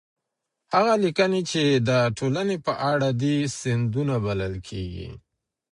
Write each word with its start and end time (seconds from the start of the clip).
هغه 0.73 0.93
ليکنې 1.03 1.41
چي 1.51 1.63
د 1.87 1.89
ټولني 2.17 2.57
په 2.65 2.73
اړه 2.91 3.09
دي، 3.21 3.35
سندونه 3.59 4.15
بلل 4.25 4.53
کيږي. 4.67 5.09